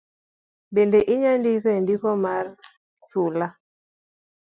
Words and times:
Bende 0.75 0.99
inyalo 1.13 1.37
ndiko 1.41 1.67
e 1.77 1.79
giko 1.87 2.11
mar 2.25 2.45
sula. 3.09 3.47